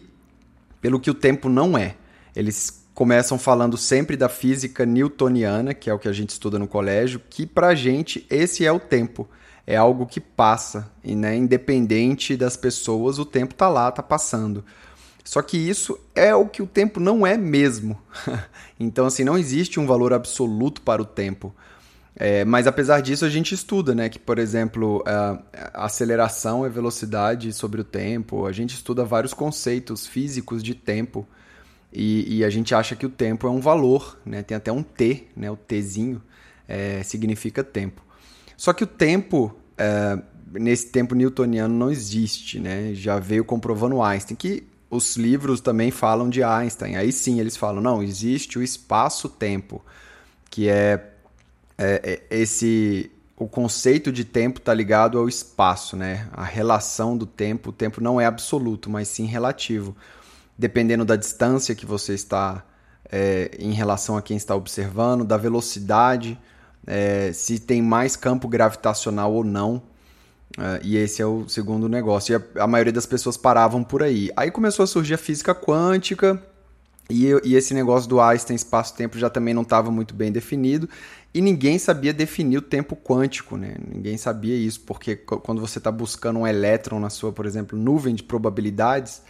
pelo 0.80 0.98
que 0.98 1.10
o 1.10 1.14
tempo 1.14 1.50
não 1.50 1.76
é. 1.76 1.94
Eles 2.34 2.82
começam 2.94 3.38
falando 3.38 3.76
sempre 3.76 4.16
da 4.16 4.30
física 4.30 4.86
newtoniana, 4.86 5.74
que 5.74 5.90
é 5.90 5.92
o 5.92 5.98
que 5.98 6.08
a 6.08 6.12
gente 6.12 6.30
estuda 6.30 6.58
no 6.58 6.66
colégio, 6.66 7.20
que 7.28 7.44
pra 7.44 7.74
gente 7.74 8.26
esse 8.30 8.64
é 8.64 8.72
o 8.72 8.80
tempo. 8.80 9.28
É 9.66 9.76
algo 9.76 10.06
que 10.06 10.20
passa, 10.20 10.90
e 11.04 11.14
né, 11.14 11.36
independente 11.36 12.38
das 12.38 12.56
pessoas, 12.56 13.18
o 13.18 13.26
tempo 13.26 13.52
tá 13.52 13.68
lá, 13.68 13.92
tá 13.92 14.02
passando. 14.02 14.64
Só 15.22 15.42
que 15.42 15.58
isso 15.58 15.98
é 16.14 16.34
o 16.34 16.48
que 16.48 16.62
o 16.62 16.66
tempo 16.66 16.98
não 16.98 17.26
é 17.26 17.36
mesmo. 17.36 17.98
então, 18.80 19.04
assim, 19.04 19.22
não 19.22 19.36
existe 19.36 19.78
um 19.78 19.86
valor 19.86 20.14
absoluto 20.14 20.80
para 20.80 21.02
o 21.02 21.04
tempo. 21.04 21.54
É, 22.16 22.44
mas 22.44 22.66
apesar 22.66 23.00
disso, 23.00 23.24
a 23.24 23.28
gente 23.28 23.54
estuda, 23.54 23.94
né? 23.94 24.08
Que, 24.08 24.18
por 24.18 24.38
exemplo, 24.38 25.02
a 25.06 25.84
aceleração 25.84 26.64
é 26.64 26.68
velocidade 26.68 27.52
sobre 27.52 27.80
o 27.80 27.84
tempo. 27.84 28.46
A 28.46 28.52
gente 28.52 28.74
estuda 28.74 29.04
vários 29.04 29.34
conceitos 29.34 30.06
físicos 30.06 30.62
de 30.62 30.74
tempo. 30.74 31.26
E, 31.92 32.38
e 32.38 32.44
a 32.44 32.50
gente 32.50 32.74
acha 32.74 32.96
que 32.96 33.06
o 33.06 33.10
tempo 33.10 33.46
é 33.46 33.50
um 33.50 33.60
valor, 33.60 34.18
né? 34.24 34.42
Tem 34.42 34.56
até 34.56 34.70
um 34.70 34.82
T, 34.82 35.28
né? 35.36 35.50
O 35.50 35.56
Tzinho 35.56 36.22
é, 36.68 37.02
significa 37.02 37.62
tempo. 37.64 38.02
Só 38.56 38.72
que 38.72 38.84
o 38.84 38.86
tempo, 38.86 39.54
é, 39.76 40.18
nesse 40.52 40.90
tempo 40.90 41.14
newtoniano, 41.14 41.74
não 41.74 41.90
existe, 41.90 42.60
né? 42.60 42.94
Já 42.94 43.18
veio 43.18 43.44
comprovando 43.44 44.00
Einstein, 44.00 44.36
que 44.36 44.66
os 44.88 45.16
livros 45.16 45.60
também 45.60 45.90
falam 45.90 46.28
de 46.28 46.42
Einstein. 46.44 46.96
Aí 46.96 47.10
sim 47.10 47.40
eles 47.40 47.56
falam, 47.56 47.82
não, 47.82 48.02
existe 48.02 48.58
o 48.58 48.62
espaço-tempo, 48.62 49.84
que 50.48 50.68
é 50.68 51.13
é, 51.78 52.22
esse 52.30 53.10
o 53.36 53.48
conceito 53.48 54.12
de 54.12 54.24
tempo 54.24 54.58
está 54.58 54.72
ligado 54.72 55.18
ao 55.18 55.28
espaço, 55.28 55.96
né? 55.96 56.28
A 56.32 56.44
relação 56.44 57.16
do 57.16 57.26
tempo, 57.26 57.70
o 57.70 57.72
tempo 57.72 58.00
não 58.00 58.20
é 58.20 58.26
absoluto, 58.26 58.88
mas 58.88 59.08
sim 59.08 59.26
relativo. 59.26 59.96
Dependendo 60.56 61.04
da 61.04 61.16
distância 61.16 61.74
que 61.74 61.84
você 61.84 62.14
está 62.14 62.64
é, 63.10 63.50
em 63.58 63.72
relação 63.72 64.16
a 64.16 64.22
quem 64.22 64.36
está 64.36 64.54
observando, 64.54 65.24
da 65.24 65.36
velocidade, 65.36 66.38
é, 66.86 67.32
se 67.32 67.58
tem 67.58 67.82
mais 67.82 68.14
campo 68.14 68.46
gravitacional 68.46 69.32
ou 69.32 69.42
não. 69.42 69.82
É, 70.56 70.80
e 70.84 70.96
esse 70.96 71.20
é 71.20 71.26
o 71.26 71.48
segundo 71.48 71.88
negócio. 71.88 72.32
E 72.32 72.36
a, 72.36 72.64
a, 72.64 72.66
maioria 72.68 72.92
das 72.92 73.06
pessoas 73.06 73.36
paravam 73.36 73.82
por 73.82 74.02
aí. 74.02 74.30
Aí 74.36 74.50
começou 74.50 74.84
a 74.84 74.86
surgir 74.86 75.14
a 75.14 75.18
física 75.18 75.54
quântica. 75.54 76.40
E, 77.08 77.26
e 77.44 77.54
esse 77.54 77.74
negócio 77.74 78.08
do 78.08 78.20
Einstein 78.20 78.56
espaço-tempo 78.56 79.18
já 79.18 79.28
também 79.28 79.52
não 79.52 79.62
estava 79.62 79.90
muito 79.90 80.14
bem 80.14 80.32
definido 80.32 80.88
e 81.34 81.40
ninguém 81.40 81.78
sabia 81.78 82.14
definir 82.14 82.58
o 82.58 82.62
tempo 82.62 82.96
quântico, 82.96 83.56
né? 83.56 83.74
Ninguém 83.92 84.16
sabia 84.16 84.54
isso, 84.54 84.80
porque 84.82 85.16
quando 85.16 85.60
você 85.60 85.78
está 85.78 85.90
buscando 85.90 86.38
um 86.38 86.46
elétron 86.46 87.00
na 87.00 87.10
sua, 87.10 87.32
por 87.32 87.44
exemplo, 87.44 87.76
nuvem 87.76 88.14
de 88.14 88.22
probabilidades, 88.22 89.20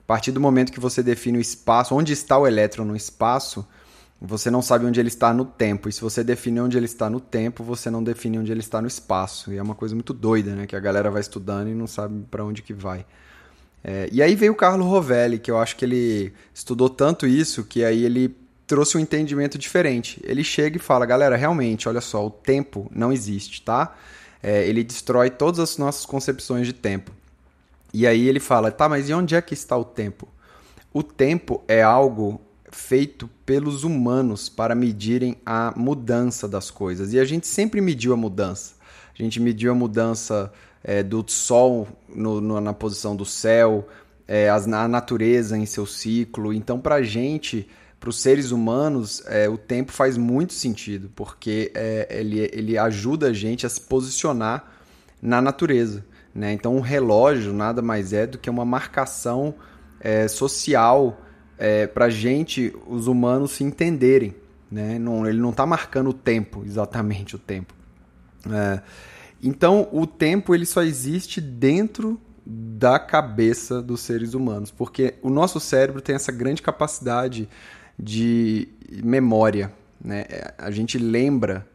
a 0.00 0.06
partir 0.06 0.32
do 0.32 0.40
momento 0.40 0.72
que 0.72 0.80
você 0.80 1.02
define 1.02 1.38
o 1.38 1.40
espaço, 1.40 1.94
onde 1.94 2.12
está 2.12 2.36
o 2.36 2.46
elétron 2.46 2.84
no 2.84 2.96
espaço, 2.96 3.64
você 4.20 4.50
não 4.50 4.60
sabe 4.60 4.84
onde 4.84 4.98
ele 4.98 5.08
está 5.08 5.32
no 5.32 5.44
tempo. 5.44 5.88
E 5.88 5.92
se 5.92 6.00
você 6.00 6.24
define 6.24 6.60
onde 6.60 6.76
ele 6.76 6.86
está 6.86 7.08
no 7.08 7.20
tempo, 7.20 7.62
você 7.62 7.88
não 7.88 8.02
define 8.02 8.38
onde 8.38 8.50
ele 8.50 8.60
está 8.60 8.82
no 8.82 8.88
espaço. 8.88 9.52
E 9.52 9.56
é 9.56 9.62
uma 9.62 9.74
coisa 9.74 9.94
muito 9.94 10.12
doida, 10.12 10.54
né? 10.54 10.66
Que 10.66 10.74
a 10.74 10.80
galera 10.80 11.10
vai 11.10 11.20
estudando 11.20 11.68
e 11.68 11.74
não 11.74 11.86
sabe 11.86 12.24
para 12.30 12.44
onde 12.44 12.62
que 12.62 12.74
vai. 12.74 13.06
É, 13.86 14.08
e 14.10 14.22
aí 14.22 14.34
veio 14.34 14.52
o 14.52 14.56
Carlo 14.56 14.84
Rovelli, 14.86 15.38
que 15.38 15.50
eu 15.50 15.58
acho 15.58 15.76
que 15.76 15.84
ele 15.84 16.32
estudou 16.54 16.88
tanto 16.88 17.26
isso 17.26 17.62
que 17.64 17.84
aí 17.84 18.02
ele 18.02 18.34
trouxe 18.66 18.96
um 18.96 19.00
entendimento 19.00 19.58
diferente. 19.58 20.18
Ele 20.24 20.42
chega 20.42 20.78
e 20.78 20.80
fala, 20.80 21.04
galera, 21.04 21.36
realmente, 21.36 21.86
olha 21.86 22.00
só, 22.00 22.26
o 22.26 22.30
tempo 22.30 22.90
não 22.94 23.12
existe, 23.12 23.60
tá? 23.60 23.94
É, 24.42 24.66
ele 24.66 24.82
destrói 24.82 25.28
todas 25.28 25.60
as 25.60 25.76
nossas 25.76 26.06
concepções 26.06 26.66
de 26.66 26.72
tempo. 26.72 27.12
E 27.92 28.06
aí 28.06 28.26
ele 28.26 28.40
fala, 28.40 28.72
tá, 28.72 28.88
mas 28.88 29.08
e 29.10 29.12
onde 29.12 29.34
é 29.34 29.42
que 29.42 29.52
está 29.52 29.76
o 29.76 29.84
tempo? 29.84 30.26
O 30.92 31.02
tempo 31.02 31.62
é 31.68 31.82
algo 31.82 32.40
feito 32.72 33.28
pelos 33.46 33.84
humanos 33.84 34.48
para 34.48 34.74
medirem 34.74 35.36
a 35.44 35.72
mudança 35.76 36.48
das 36.48 36.70
coisas. 36.70 37.12
E 37.12 37.20
a 37.20 37.24
gente 37.24 37.46
sempre 37.46 37.80
mediu 37.80 38.12
a 38.12 38.16
mudança. 38.16 38.74
A 39.16 39.22
gente 39.22 39.38
mediu 39.38 39.70
a 39.70 39.74
mudança 39.74 40.52
é, 40.84 41.02
do 41.02 41.24
Sol 41.26 41.88
no, 42.14 42.40
no, 42.40 42.60
na 42.60 42.72
posição 42.72 43.16
do 43.16 43.24
céu, 43.24 43.88
é, 44.28 44.48
a 44.48 44.88
natureza 44.88 45.58
em 45.58 45.66
seu 45.66 45.86
ciclo. 45.86 46.52
Então, 46.52 46.78
para 46.78 46.96
a 46.96 47.02
gente 47.02 47.66
para 48.04 48.10
os 48.10 48.20
seres 48.20 48.50
humanos, 48.50 49.22
é, 49.24 49.48
o 49.48 49.56
tempo 49.56 49.90
faz 49.90 50.18
muito 50.18 50.52
sentido, 50.52 51.10
porque 51.16 51.72
é, 51.74 52.06
ele, 52.10 52.50
ele 52.52 52.76
ajuda 52.76 53.28
a 53.28 53.32
gente 53.32 53.64
a 53.64 53.68
se 53.70 53.80
posicionar 53.80 54.74
na 55.22 55.40
natureza. 55.40 56.04
Né? 56.34 56.52
Então, 56.52 56.76
um 56.76 56.80
relógio 56.80 57.54
nada 57.54 57.80
mais 57.80 58.12
é 58.12 58.26
do 58.26 58.36
que 58.36 58.50
uma 58.50 58.62
marcação 58.62 59.54
é, 59.98 60.28
social 60.28 61.18
é, 61.56 61.86
para 61.86 62.04
a 62.04 62.10
gente, 62.10 62.76
os 62.86 63.06
humanos, 63.06 63.52
se 63.52 63.64
entenderem. 63.64 64.34
Né? 64.70 64.98
Não, 64.98 65.26
ele 65.26 65.40
não 65.40 65.48
está 65.48 65.64
marcando 65.64 66.10
o 66.10 66.12
tempo, 66.12 66.62
exatamente 66.66 67.36
o 67.36 67.38
tempo. 67.38 67.72
É, 68.50 68.82
então, 69.46 69.88
o 69.92 70.06
tempo 70.06 70.54
ele 70.54 70.64
só 70.64 70.82
existe 70.82 71.38
dentro 71.38 72.18
da 72.46 72.98
cabeça 72.98 73.82
dos 73.82 74.00
seres 74.00 74.32
humanos, 74.32 74.70
porque 74.70 75.14
o 75.22 75.28
nosso 75.28 75.60
cérebro 75.60 76.00
tem 76.00 76.14
essa 76.14 76.32
grande 76.32 76.62
capacidade 76.62 77.46
de 77.98 78.68
memória. 79.02 79.70
Né? 80.02 80.24
A 80.56 80.70
gente 80.70 80.96
lembra 80.96 81.66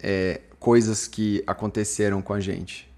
é, 0.00 0.40
coisas 0.58 1.06
que 1.06 1.42
aconteceram 1.46 2.20
com 2.20 2.32
a 2.32 2.40
gente. 2.40 2.92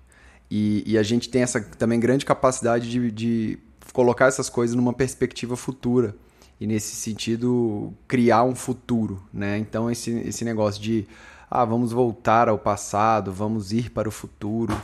E, 0.50 0.82
e, 0.86 0.96
a 0.96 1.02
gente 1.02 1.28
tem 1.28 1.42
essa 1.42 1.60
também 1.60 1.98
grande 1.98 2.24
capacidade 2.24 2.88
de, 2.88 3.10
de 3.10 3.58
colocar 3.92 4.26
essas 4.26 4.48
coisas 4.48 4.76
numa 4.76 4.92
perspectiva 4.92 5.56
futura. 5.56 6.14
E 6.60 6.66
nesse 6.66 6.96
sentido, 6.96 7.92
criar 8.08 8.44
um 8.44 8.54
futuro. 8.54 9.22
Né? 9.32 9.58
Então, 9.58 9.90
esse, 9.90 10.10
esse 10.20 10.44
negócio 10.44 10.80
de 10.80 11.06
ah, 11.50 11.64
vamos 11.64 11.92
voltar 11.92 12.48
ao 12.48 12.58
passado, 12.58 13.32
vamos 13.32 13.72
ir 13.72 13.90
para 13.90 14.08
o 14.08 14.12
futuro, 14.12 14.76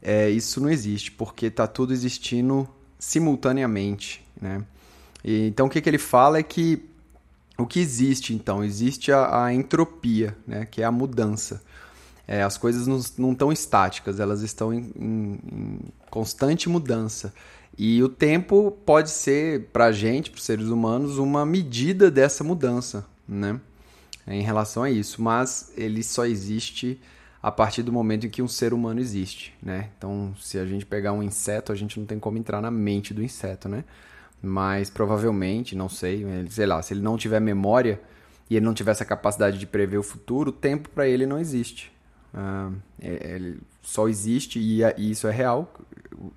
é, 0.00 0.30
isso 0.30 0.60
não 0.60 0.70
existe, 0.70 1.10
porque 1.12 1.46
está 1.46 1.66
tudo 1.66 1.92
existindo 1.92 2.68
simultaneamente. 2.98 4.24
Né? 4.40 4.64
E, 5.24 5.48
então, 5.48 5.66
o 5.66 5.70
que, 5.70 5.80
que 5.80 5.88
ele 5.88 5.98
fala 5.98 6.38
é 6.38 6.42
que 6.42 6.88
o 7.58 7.66
que 7.66 7.80
existe 7.80 8.34
então? 8.34 8.62
Existe 8.62 9.10
a, 9.10 9.44
a 9.44 9.54
entropia, 9.54 10.36
né? 10.46 10.66
que 10.66 10.82
é 10.82 10.84
a 10.84 10.92
mudança. 10.92 11.62
É, 12.28 12.42
as 12.42 12.58
coisas 12.58 12.86
não, 12.86 13.00
não 13.18 13.32
estão 13.32 13.52
estáticas, 13.52 14.18
elas 14.18 14.42
estão 14.42 14.74
em, 14.74 14.92
em, 14.98 15.40
em, 15.52 15.78
constante 16.10 16.68
mudança. 16.68 17.32
E 17.78 18.02
o 18.02 18.08
tempo 18.08 18.70
pode 18.84 19.10
ser, 19.10 19.66
para 19.72 19.86
a 19.86 19.92
gente, 19.92 20.30
para 20.30 20.38
os 20.38 20.44
seres 20.44 20.66
humanos, 20.66 21.18
uma 21.18 21.44
medida 21.44 22.10
dessa 22.10 22.42
mudança, 22.42 23.06
né? 23.28 23.60
Em 24.26 24.42
relação 24.42 24.82
a 24.82 24.90
isso. 24.90 25.20
Mas 25.20 25.72
ele 25.76 26.02
só 26.02 26.24
existe 26.24 27.00
a 27.42 27.50
partir 27.52 27.82
do 27.82 27.92
momento 27.92 28.26
em 28.26 28.30
que 28.30 28.42
um 28.42 28.48
ser 28.48 28.72
humano 28.72 28.98
existe, 28.98 29.54
né? 29.62 29.90
Então, 29.96 30.34
se 30.40 30.58
a 30.58 30.64
gente 30.64 30.86
pegar 30.86 31.12
um 31.12 31.22
inseto, 31.22 31.70
a 31.70 31.76
gente 31.76 32.00
não 32.00 32.06
tem 32.06 32.18
como 32.18 32.38
entrar 32.38 32.60
na 32.60 32.70
mente 32.70 33.12
do 33.12 33.22
inseto, 33.22 33.68
né? 33.68 33.84
mas 34.42 34.90
provavelmente, 34.90 35.74
não 35.74 35.88
sei, 35.88 36.24
sei 36.48 36.66
lá, 36.66 36.80
se 36.82 36.94
ele 36.94 37.00
não 37.00 37.16
tiver 37.16 37.40
memória 37.40 38.00
e 38.48 38.56
ele 38.56 38.64
não 38.64 38.74
tiver 38.74 38.92
essa 38.92 39.04
capacidade 39.04 39.58
de 39.58 39.66
prever 39.66 39.98
o 39.98 40.02
futuro, 40.02 40.50
o 40.50 40.52
tempo 40.52 40.88
para 40.90 41.08
ele 41.08 41.26
não 41.26 41.38
existe. 41.38 41.92
Uh, 42.32 42.74
ele 43.00 43.58
só 43.82 44.08
existe, 44.08 44.58
e, 44.58 44.82
e, 44.96 45.10
isso 45.10 45.26
é 45.26 45.32
real, 45.32 45.72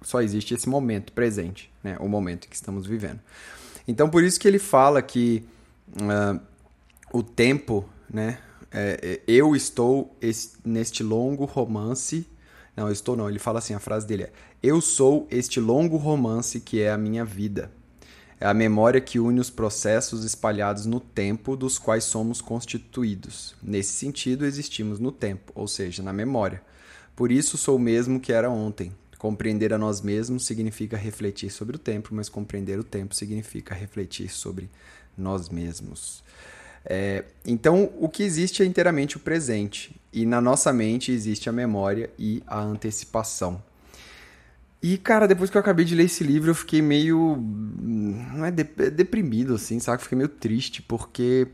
só 0.02 0.22
existe 0.22 0.54
esse 0.54 0.68
momento 0.68 1.14
presente, 1.14 1.72
né? 1.84 1.98
o 2.00 2.08
momento 2.08 2.48
que 2.48 2.56
estamos 2.56 2.86
vivendo. 2.86 3.20
Então, 3.88 4.10
por 4.10 4.24
isso 4.24 4.40
que 4.40 4.48
ele 4.48 4.60
fala 4.60 5.02
que 5.02 5.44
uh, 5.94 6.40
o 7.12 7.24
tempo, 7.24 7.88
né? 8.10 8.40
É, 8.72 9.00
é, 9.02 9.22
eu 9.28 9.56
estou 9.56 10.16
neste 10.64 11.02
longo 11.02 11.46
romance. 11.46 12.28
Não, 12.76 12.86
eu 12.88 12.94
estou 12.94 13.16
não. 13.16 13.28
Ele 13.28 13.40
fala 13.40 13.60
assim: 13.60 13.74
a 13.74 13.80
frase 13.80 14.06
dele 14.06 14.24
é: 14.24 14.32
Eu 14.62 14.80
sou 14.80 15.28
este 15.32 15.60
longo 15.60 15.98
romance 15.98 16.60
que 16.60 16.82
é 16.82 16.92
a 16.92 16.98
minha 16.98 17.26
vida. 17.26 17.72
É 18.40 18.46
a 18.48 18.54
memória 18.54 19.02
que 19.02 19.20
une 19.20 19.40
os 19.40 19.50
processos 19.50 20.24
espalhados 20.24 20.86
no 20.86 21.00
tempo 21.00 21.58
dos 21.58 21.78
quais 21.78 22.06
somos 22.06 22.40
constituídos. 22.40 23.54
Nesse 23.62 23.92
sentido, 23.92 24.46
existimos 24.46 24.98
no 24.98 25.12
tempo, 25.12 25.52
ou 25.54 25.68
seja, 25.68 26.02
na 26.02 26.14
memória. 26.14 26.62
Por 27.18 27.34
isso 27.34 27.58
sou 27.58 27.76
o 27.76 27.80
mesmo 27.80 28.18
que 28.18 28.32
era 28.32 28.50
ontem. 28.50 28.94
Compreender 29.20 29.74
a 29.74 29.78
nós 29.78 30.02
mesmos 30.02 30.46
significa 30.46 30.96
refletir 30.96 31.52
sobre 31.52 31.76
o 31.76 31.80
tempo, 31.80 32.16
mas 32.16 32.30
compreender 32.30 32.80
o 32.80 32.84
tempo 32.86 33.14
significa 33.14 33.76
refletir 33.76 34.30
sobre 34.30 34.70
nós 35.18 35.50
mesmos. 35.50 36.24
É, 36.86 37.26
então, 37.46 37.92
o 38.00 38.08
que 38.08 38.24
existe 38.24 38.64
é 38.64 38.66
inteiramente 38.66 39.18
o 39.18 39.20
presente, 39.20 39.94
e 40.14 40.26
na 40.26 40.40
nossa 40.40 40.72
mente 40.72 41.12
existe 41.12 41.50
a 41.50 41.52
memória 41.52 42.10
e 42.18 42.42
a 42.48 42.62
antecipação. 42.62 43.62
E, 44.82 44.98
cara, 44.98 45.28
depois 45.28 45.50
que 45.50 45.58
eu 45.58 45.62
acabei 45.62 45.84
de 45.84 45.96
ler 45.96 46.06
esse 46.06 46.24
livro, 46.24 46.52
eu 46.52 46.56
fiquei 46.56 46.82
meio. 46.82 47.36
Não 47.38 48.46
é, 48.46 48.48
é 48.48 48.90
deprimido, 48.90 49.56
assim, 49.56 49.78
sabe? 49.82 50.02
Fiquei 50.02 50.18
meio 50.18 50.30
triste, 50.30 50.82
porque 50.82 51.50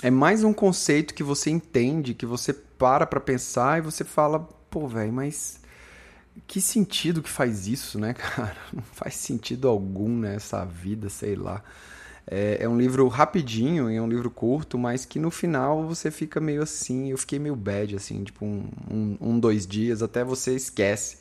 é 0.00 0.10
mais 0.12 0.44
um 0.44 0.52
conceito 0.52 1.12
que 1.12 1.24
você 1.24 1.50
entende, 1.50 2.14
que 2.14 2.24
você 2.24 2.52
para 2.52 3.04
pra 3.04 3.18
pensar 3.18 3.78
e 3.78 3.82
você 3.82 4.04
fala, 4.04 4.38
pô, 4.70 4.86
velho, 4.86 5.12
mas 5.12 5.60
que 6.46 6.60
sentido 6.60 7.22
que 7.22 7.28
faz 7.28 7.66
isso, 7.66 7.98
né, 7.98 8.12
cara? 8.18 8.56
Não 8.72 8.82
faz 8.82 9.14
sentido 9.14 9.68
algum 9.68 10.08
nessa 10.08 10.64
vida, 10.64 11.08
sei 11.08 11.36
lá. 11.36 11.62
É, 12.26 12.58
é, 12.60 12.68
um 12.68 12.78
livro 12.78 13.08
rapidinho, 13.08 13.90
é 13.90 14.00
um 14.00 14.08
livro 14.08 14.30
curto, 14.30 14.78
mas 14.78 15.04
que 15.04 15.18
no 15.18 15.30
final 15.30 15.86
você 15.86 16.10
fica 16.10 16.40
meio 16.40 16.62
assim. 16.62 17.10
Eu 17.10 17.18
fiquei 17.18 17.38
meio 17.38 17.56
bad, 17.56 17.96
assim, 17.96 18.22
tipo 18.22 18.44
um, 18.44 18.68
um, 18.90 19.16
um 19.20 19.40
dois 19.40 19.66
dias, 19.66 20.02
até 20.02 20.22
você 20.22 20.54
esquece. 20.54 21.18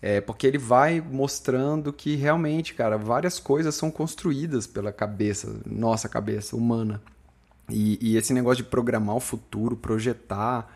É, 0.00 0.20
porque 0.20 0.46
ele 0.46 0.58
vai 0.58 1.00
mostrando 1.00 1.92
que 1.92 2.16
realmente, 2.16 2.74
cara, 2.74 2.98
várias 2.98 3.38
coisas 3.38 3.72
são 3.76 3.88
construídas 3.88 4.66
pela 4.66 4.92
cabeça, 4.92 5.60
nossa 5.64 6.08
cabeça 6.08 6.56
humana. 6.56 7.00
E, 7.70 7.98
e, 8.00 8.16
esse 8.16 8.34
negócio 8.34 8.64
de 8.64 8.68
programar 8.68 9.14
o 9.14 9.20
futuro, 9.20 9.76
projetar, 9.76 10.68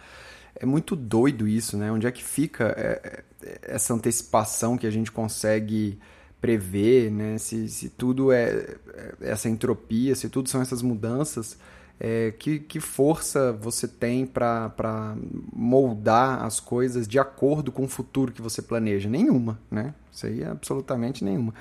é 0.61 0.67
muito 0.67 0.97
doido 0.97 1.47
isso, 1.47 1.77
né? 1.77 1.91
Onde 1.93 2.07
é 2.07 2.13
que 2.13 2.25
fica 2.25 2.75
é, 2.77 3.23
é, 3.43 3.59
essa 3.63 3.95
antecipação 3.95 4.77
que 4.77 4.87
a 4.87 4.91
gente 4.91 5.13
consegue 5.13 5.99
prever, 6.41 7.11
né? 7.11 7.39
Se, 7.39 7.69
se 7.69 7.89
tudo 7.89 8.33
é, 8.33 8.77
é 8.95 9.15
essa 9.21 9.49
entropia, 9.49 10.15
se 10.15 10.29
tudo 10.29 10.49
são 10.49 10.61
essas 10.61 10.83
mudanças, 10.83 11.59
é, 11.99 12.33
que, 12.39 12.59
que 12.59 12.79
força 12.79 13.53
você 13.53 13.89
tem 13.89 14.27
para 14.27 15.17
moldar 15.53 16.45
as 16.45 16.61
coisas 16.61 17.09
de 17.09 17.19
acordo 17.19 17.73
com 17.73 17.85
o 17.85 17.89
futuro 17.89 18.33
que 18.33 18.43
você 18.43 18.61
planeja? 18.61 19.09
Nenhuma, 19.09 19.59
né? 19.71 19.95
Isso 20.13 20.27
aí 20.27 20.43
é 20.43 20.49
absolutamente 20.49 21.25
nenhuma. 21.25 21.55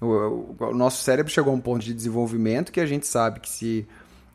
O, 0.00 0.06
o, 0.06 0.56
o, 0.58 0.74
nosso 0.74 1.02
cérebro 1.02 1.30
chegou 1.30 1.52
a 1.52 1.56
um 1.56 1.60
ponto 1.60 1.84
de 1.84 1.92
desenvolvimento 1.92 2.72
que 2.72 2.80
a 2.80 2.86
gente 2.86 3.06
sabe 3.06 3.40
que 3.40 3.50
se 3.50 3.86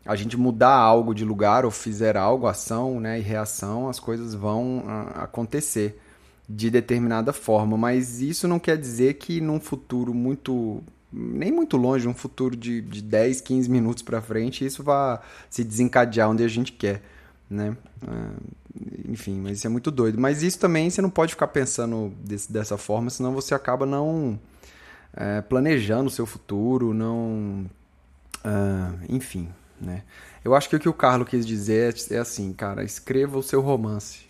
a 0.06 0.16
gente 0.16 0.38
mudar 0.38 0.76
algo 0.76 1.16
de 1.16 1.26
lugar 1.26 1.66
ou 1.66 1.72
fizer 1.72 2.16
algo, 2.16 2.48
ação 2.48 3.00
né, 3.00 3.20
e 3.20 3.22
reação, 3.22 3.90
as 3.90 4.00
coisas 4.00 4.34
vão 4.34 4.80
uh, 4.80 5.22
acontecer 5.22 6.00
de 6.48 6.70
determinada 6.70 7.34
forma. 7.34 7.76
Mas 7.76 8.22
isso 8.22 8.48
não 8.48 8.60
quer 8.60 8.78
dizer 8.78 9.16
que 9.16 9.42
num 9.42 9.60
futuro 9.60 10.14
muito. 10.14 10.84
nem 11.12 11.52
muito 11.52 11.76
longe, 11.76 12.08
um 12.08 12.14
futuro 12.14 12.56
de, 12.56 12.82
de 12.82 13.02
10, 13.02 13.42
15 13.42 13.70
minutos 13.70 14.04
para 14.04 14.22
frente, 14.22 14.64
isso 14.66 14.84
vá 14.84 15.22
se 15.50 15.64
desencadear 15.64 16.30
onde 16.30 16.44
a 16.44 16.48
gente 16.48 16.72
quer. 16.72 17.02
Né? 17.50 17.76
Uh, 18.04 19.10
enfim, 19.10 19.40
mas 19.42 19.58
isso 19.58 19.68
é 19.68 19.70
muito 19.70 19.90
doido. 19.90 20.20
Mas 20.20 20.44
isso 20.44 20.60
também 20.60 20.90
você 20.90 21.02
não 21.02 21.10
pode 21.10 21.34
ficar 21.34 21.48
pensando 21.48 22.14
desse, 22.20 22.52
dessa 22.52 22.78
forma, 22.78 23.10
senão 23.10 23.34
você 23.34 23.56
acaba 23.56 23.86
não 23.86 24.40
é, 25.16 25.42
planejando 25.42 26.08
o 26.08 26.12
seu 26.12 26.26
futuro, 26.26 26.94
não. 26.94 27.66
Uh, 28.44 29.00
enfim, 29.10 29.50
né? 29.80 30.04
Eu 30.44 30.54
acho 30.56 30.70
que 30.70 30.76
o 30.76 30.80
que 30.80 30.90
o 30.90 30.94
Carlos 30.94 31.28
quis 31.28 31.46
dizer 31.46 31.96
é, 32.12 32.16
é 32.16 32.18
assim, 32.20 32.54
cara, 32.54 32.84
escreva 32.84 33.38
o 33.38 33.44
seu 33.44 33.62
romance. 33.62 34.26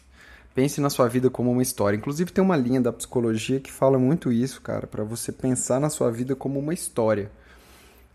Pense 0.53 0.79
na 0.79 0.89
sua 0.89 1.09
vida 1.09 1.29
como 1.29 1.51
uma 1.51 1.61
história. 1.61 1.97
Inclusive 1.97 2.31
tem 2.31 2.43
uma 2.43 2.55
linha 2.55 2.79
da 2.79 2.93
psicologia 2.93 3.59
que 3.59 3.71
fala 3.71 3.99
muito 3.99 4.31
isso, 4.31 4.61
cara, 4.61 4.87
para 4.87 5.03
você 5.03 5.31
pensar 5.31 5.79
na 5.81 5.89
sua 5.89 6.09
vida 6.09 6.35
como 6.35 6.59
uma 6.59 6.73
história. 6.73 7.29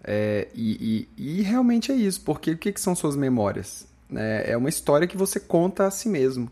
É, 0.02 0.48
e, 0.54 1.06
e, 1.16 1.38
e, 1.38 1.42
realmente 1.42 1.92
é 1.92 1.94
isso, 1.94 2.22
porque 2.22 2.52
o 2.52 2.56
que, 2.56 2.72
que 2.72 2.80
são 2.80 2.94
suas 2.94 3.14
memórias? 3.14 3.86
É, 4.14 4.52
é 4.52 4.56
uma 4.56 4.70
história 4.70 5.06
que 5.06 5.16
você 5.16 5.38
conta 5.38 5.86
a 5.86 5.90
si 5.90 6.08
mesmo 6.08 6.50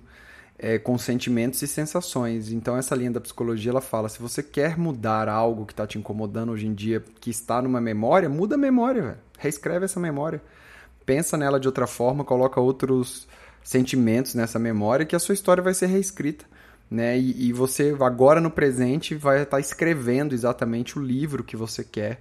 é, 0.59 0.79
com 0.79 0.99
sentimentos 0.99 1.63
e 1.63 1.69
sensações. 1.69 2.51
Então 2.51 2.77
essa 2.77 2.95
linha 2.95 3.13
da 3.13 3.21
psicologia 3.21 3.71
ela 3.71 3.81
fala: 3.81 4.09
se 4.09 4.21
você 4.21 4.43
quer 4.43 4.77
mudar 4.77 5.29
algo 5.29 5.65
que 5.65 5.73
está 5.73 5.87
te 5.87 5.99
incomodando 5.99 6.53
hoje 6.53 6.67
em 6.67 6.75
dia, 6.75 7.03
que 7.21 7.31
está 7.31 7.63
numa 7.63 7.81
memória, 7.81 8.29
muda 8.29 8.57
a 8.57 8.59
memória, 8.59 9.03
velho. 9.03 9.19
reescreve 9.39 9.85
essa 9.85 10.01
memória, 10.01 10.43
pensa 11.09 11.39
nela 11.39 11.59
de 11.59 11.67
outra 11.67 11.87
forma, 11.87 12.23
coloca 12.23 12.61
outros 12.61 13.27
sentimentos 13.65 14.35
nessa 14.35 14.59
memória, 14.59 15.07
que 15.07 15.17
a 15.17 15.19
sua 15.19 15.33
história 15.33 15.63
vai 15.63 15.73
ser 15.73 15.87
reescrita. 15.87 16.45
Né? 16.91 17.19
E, 17.19 17.49
e 17.49 17.53
você 17.53 17.97
agora 17.99 18.43
no 18.43 18.51
presente 18.51 19.15
vai 19.15 19.43
estar 19.43 19.57
tá 19.57 19.61
escrevendo 19.61 20.35
exatamente 20.35 20.99
o 20.99 21.03
livro 21.03 21.43
que 21.43 21.57
você 21.57 21.83
quer 21.83 22.21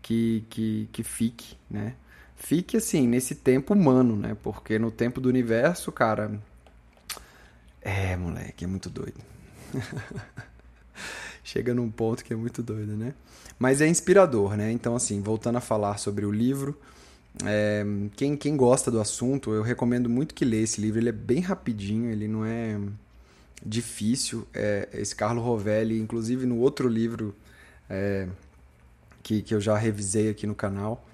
que, 0.00 0.44
que, 0.48 0.88
que 0.92 1.02
fique, 1.02 1.56
né? 1.68 1.94
Fique 2.36 2.76
assim, 2.76 3.08
nesse 3.08 3.34
tempo 3.34 3.74
humano, 3.74 4.16
né? 4.16 4.36
Porque 4.40 4.78
no 4.78 4.92
tempo 4.92 5.20
do 5.20 5.28
universo, 5.28 5.90
cara, 5.90 6.40
é, 7.82 8.16
moleque, 8.16 8.64
é 8.64 8.68
muito 8.68 8.88
doido. 8.88 9.20
Chega 11.42 11.74
num 11.74 11.90
ponto 11.90 12.24
que 12.24 12.32
é 12.32 12.36
muito 12.36 12.62
doido, 12.62 12.96
né? 12.96 13.14
Mas 13.58 13.80
é 13.80 13.88
inspirador, 13.88 14.56
né? 14.56 14.70
Então, 14.70 14.94
assim, 14.94 15.20
voltando 15.20 15.58
a 15.58 15.60
falar 15.60 15.98
sobre 15.98 16.24
o 16.24 16.30
livro, 16.30 16.78
é, 17.44 17.84
quem, 18.16 18.36
quem 18.36 18.56
gosta 18.56 18.90
do 18.90 19.00
assunto, 19.00 19.52
eu 19.52 19.62
recomendo 19.62 20.08
muito 20.08 20.34
que 20.34 20.44
lê 20.44 20.62
esse 20.62 20.80
livro. 20.80 21.00
Ele 21.00 21.08
é 21.08 21.12
bem 21.12 21.40
rapidinho, 21.40 22.10
ele 22.10 22.26
não 22.26 22.44
é 22.44 22.78
difícil. 23.64 24.46
É, 24.52 24.88
esse 24.92 25.14
Carlo 25.14 25.40
Rovelli, 25.40 26.00
inclusive 26.00 26.46
no 26.46 26.58
outro 26.58 26.88
livro 26.88 27.34
é, 27.88 28.28
que, 29.22 29.42
que 29.42 29.54
eu 29.54 29.60
já 29.60 29.76
revisei 29.76 30.30
aqui 30.30 30.46
no 30.46 30.54
canal, 30.54 31.06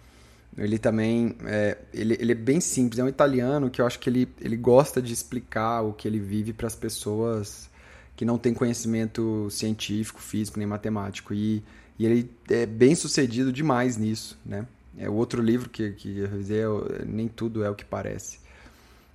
ele 0.57 0.79
também 0.79 1.37
é, 1.45 1.79
ele, 1.93 2.17
ele 2.21 2.33
é 2.33 2.35
bem 2.35 2.61
simples, 2.61 2.99
é 2.99 3.05
um 3.05 3.09
italiano 3.09 3.69
que 3.69 3.81
eu 3.81 3.87
acho 3.87 3.99
que 3.99 4.09
ele, 4.09 4.29
ele 4.41 4.57
gosta 4.57 5.03
de 5.03 5.13
explicar 5.13 5.83
o 5.83 5.93
que 5.93 6.07
ele 6.07 6.21
vive 6.21 6.53
para 6.53 6.67
as 6.67 6.77
pessoas 6.77 7.69
que 8.17 8.25
não 8.25 8.39
têm 8.39 8.55
conhecimento 8.55 9.49
científico, 9.51 10.21
físico 10.21 10.59
nem 10.59 10.67
matemático. 10.67 11.35
E, 11.35 11.63
e 11.99 12.07
ele 12.07 12.31
é 12.49 12.65
bem 12.65 12.95
sucedido 12.95 13.53
demais 13.53 13.97
nisso. 13.97 14.39
Né? 14.47 14.65
É 14.99 15.09
o 15.09 15.15
outro 15.15 15.43
livro 15.43 15.69
que, 15.69 15.93
que 15.93 16.19
eu 16.19 16.29
revisei, 16.29 16.61
é, 16.61 17.05
Nem 17.05 17.29
Tudo 17.29 17.65
é 17.65 17.71
o 17.71 17.75
que 17.75 17.85
Parece. 17.85 18.39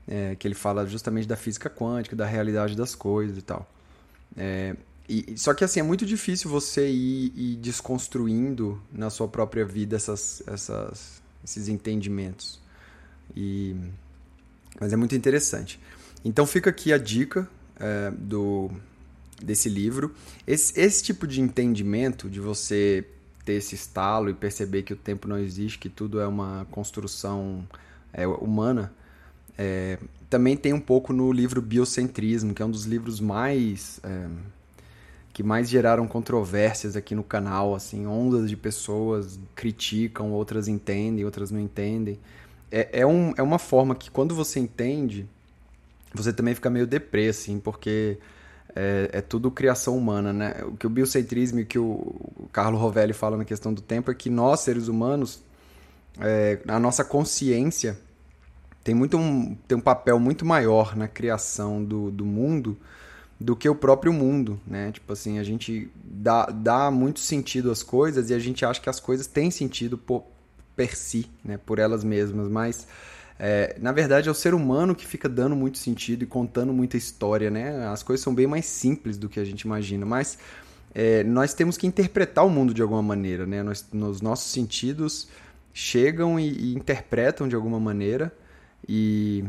É, 0.08 0.36
que 0.36 0.48
ele 0.48 0.56
fala 0.56 0.88
justamente 0.88 1.28
da 1.28 1.36
física 1.36 1.70
quântica, 1.70 2.16
da 2.16 2.26
realidade 2.26 2.76
das 2.76 2.96
coisas 2.96 3.38
e 3.38 3.42
tal. 3.42 3.70
É, 4.36 4.76
e, 5.08 5.38
só 5.38 5.54
que 5.54 5.64
assim, 5.64 5.80
é 5.80 5.84
muito 5.84 6.06
difícil 6.06 6.50
você 6.50 6.90
ir, 6.90 7.32
ir 7.36 7.56
desconstruindo 7.58 8.82
na 8.92 9.10
sua 9.10 9.28
própria 9.28 9.66
vida 9.66 9.96
essas, 9.96 10.42
essas, 10.48 11.22
esses 11.44 11.68
entendimentos. 11.68 12.60
E, 13.36 13.76
mas 14.80 14.94
é 14.94 14.96
muito 14.96 15.16
interessante. 15.16 15.80
Então 16.24 16.46
fica 16.46 16.70
aqui 16.70 16.92
a 16.92 16.98
dica 16.98 17.50
é, 17.80 18.12
do 18.12 18.72
desse 19.42 19.70
livro. 19.70 20.14
Esse, 20.46 20.80
esse 20.80 21.04
tipo 21.04 21.26
de 21.26 21.42
entendimento, 21.42 22.30
de 22.30 22.40
você 22.40 23.06
ter 23.50 23.54
esse 23.54 23.74
estalo 23.74 24.30
e 24.30 24.34
perceber 24.36 24.84
que 24.84 24.94
o 24.94 24.96
tempo 24.96 25.28
não 25.28 25.36
existe, 25.36 25.80
que 25.80 25.90
tudo 25.90 26.20
é 26.20 26.28
uma 26.28 26.68
construção 26.70 27.68
é, 28.14 28.28
humana, 28.28 28.94
é, 29.58 29.98
também 30.30 30.56
tem 30.56 30.72
um 30.72 30.80
pouco 30.80 31.12
no 31.12 31.32
livro 31.32 31.60
Biocentrismo, 31.60 32.54
que 32.54 32.62
é 32.62 32.66
um 32.66 32.70
dos 32.70 32.86
livros 32.86 33.20
mais 33.20 34.00
é, 34.04 34.28
que 35.34 35.42
mais 35.42 35.68
geraram 35.68 36.08
controvérsias 36.08 36.96
aqui 36.96 37.16
no 37.16 37.24
canal, 37.24 37.74
assim, 37.74 38.06
ondas 38.06 38.48
de 38.48 38.56
pessoas 38.56 39.40
criticam, 39.56 40.32
outras 40.32 40.68
entendem, 40.68 41.26
outras 41.26 41.50
não 41.50 41.60
entendem. 41.60 42.20
É, 42.72 43.00
é, 43.02 43.06
um, 43.08 43.34
é 43.36 43.42
uma 43.42 43.58
forma 43.58 43.96
que 43.96 44.12
quando 44.12 44.36
você 44.36 44.60
entende, 44.60 45.28
você 46.14 46.32
também 46.32 46.54
fica 46.54 46.70
meio 46.70 46.86
deprê, 46.86 47.30
assim, 47.30 47.60
porque 47.60 48.20
é, 48.80 49.10
é 49.12 49.22
tudo 49.22 49.52
criação 49.52 49.98
humana, 49.98 50.32
né? 50.32 50.56
O 50.64 50.78
que 50.78 50.88
o 50.88 50.90
biocentrismo 50.90 51.60
e 51.60 51.66
que 51.66 51.78
o 51.78 52.48
Carlo 52.54 52.78
Rovelli 52.78 53.12
fala 53.12 53.36
na 53.36 53.44
questão 53.44 53.74
do 53.74 53.82
tempo 53.82 54.10
é 54.10 54.14
que 54.14 54.30
nós, 54.30 54.62
seres 54.62 54.88
humanos, 54.88 55.44
é, 56.18 56.60
a 56.66 56.80
nossa 56.80 57.04
consciência 57.04 58.00
tem, 58.82 58.96
muito 58.96 59.18
um, 59.18 59.54
tem 59.68 59.78
um 59.78 59.82
papel 59.82 60.18
muito 60.18 60.46
maior 60.46 60.96
na 60.96 61.10
criação 61.10 61.84
do, 61.84 62.10
do 62.10 62.26
mundo 62.26 62.78
do 63.38 63.54
que 63.54 63.68
o 63.68 63.76
próprio 63.76 64.14
mundo, 64.14 64.60
né? 64.66 64.92
Tipo 64.94 65.12
assim, 65.12 65.40
a 65.40 65.44
gente 65.44 65.92
dá, 66.02 66.46
dá 66.46 66.90
muito 66.90 67.20
sentido 67.20 67.72
às 67.72 67.84
coisas 67.84 68.30
e 68.30 68.34
a 68.34 68.40
gente 68.40 68.66
acha 68.66 68.80
que 68.80 68.90
as 68.90 69.00
coisas 69.00 69.28
têm 69.28 69.52
sentido 69.52 69.98
por, 69.98 70.24
per 70.74 70.96
si, 70.96 71.30
né? 71.44 71.58
Por 71.58 71.80
elas 71.80 72.04
mesmas, 72.04 72.48
mas 72.48 72.88
é, 73.40 73.78
na 73.80 73.94
verdade 73.94 74.28
é 74.28 74.32
o 74.32 74.36
ser 74.36 74.54
humano 74.54 74.94
que 74.94 75.08
fica 75.08 75.30
dando 75.30 75.56
muito 75.56 75.78
sentido 75.78 76.24
e 76.24 76.26
contando 76.26 76.74
muita 76.74 76.98
história, 76.98 77.50
né? 77.50 77.88
As 77.88 78.04
coisas 78.04 78.22
são 78.22 78.36
bem 78.36 78.46
mais 78.46 78.66
simples 78.66 79.18
do 79.18 79.30
que 79.30 79.40
a 79.40 79.46
gente 79.46 79.62
imagina, 79.62 80.06
mas 80.06 80.38
é, 80.94 81.24
nós 81.24 81.54
temos 81.54 81.78
que 81.78 81.88
interpretar 81.88 82.46
o 82.46 82.50
mundo 82.50 82.74
de 82.74 82.82
alguma 82.82 83.02
maneira, 83.02 83.46
né? 83.46 83.64
Nos 83.94 84.20
nossos 84.20 84.52
sentidos 84.52 85.30
chegam 85.74 86.38
e, 86.38 86.50
e 86.50 86.76
interpretam 86.76 87.48
de 87.48 87.56
alguma 87.56 87.80
maneira 87.80 88.34
e, 88.86 89.46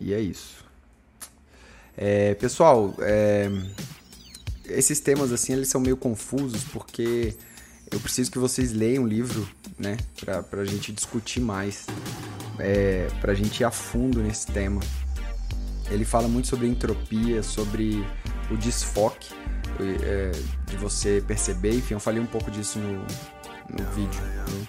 e 0.00 0.14
é 0.14 0.20
isso. 0.20 0.64
É, 1.96 2.34
pessoal, 2.34 2.94
é, 3.00 3.50
esses 4.66 5.00
temas 5.00 5.32
assim 5.32 5.54
eles 5.54 5.68
são 5.68 5.80
meio 5.80 5.96
confusos 5.96 6.62
porque 6.64 7.34
eu 7.90 7.98
preciso 7.98 8.30
que 8.30 8.38
vocês 8.38 8.72
leiam 8.72 9.04
o 9.04 9.06
livro, 9.06 9.48
né, 9.78 9.96
pra, 10.20 10.42
pra 10.42 10.64
gente 10.64 10.92
discutir 10.92 11.40
mais, 11.40 11.86
é, 12.58 13.08
pra 13.20 13.34
gente 13.34 13.60
ir 13.60 13.64
a 13.64 13.70
fundo 13.70 14.22
nesse 14.22 14.46
tema. 14.46 14.80
Ele 15.90 16.04
fala 16.04 16.28
muito 16.28 16.48
sobre 16.48 16.66
entropia, 16.66 17.42
sobre 17.42 18.04
o 18.50 18.56
desfoque 18.56 19.34
é, 19.80 20.32
de 20.66 20.76
você 20.76 21.22
perceber, 21.26 21.74
enfim, 21.74 21.94
eu 21.94 22.00
falei 22.00 22.22
um 22.22 22.26
pouco 22.26 22.50
disso 22.50 22.78
no, 22.78 22.98
no 22.98 23.90
vídeo. 23.92 24.20
Né? 24.22 24.66